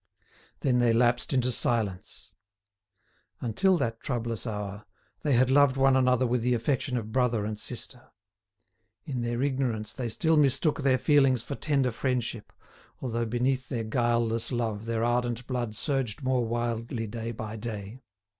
[0.61, 2.31] Then they lapsed into silence.
[3.39, 4.85] Until that troublous hour,
[5.21, 8.09] they had loved one another with the affection of brother and sister.
[9.05, 12.51] In their ignorance they still mistook their feelings for tender friendship,
[12.99, 17.99] although beneath their guileless love their ardent blood surged more wildly day by day.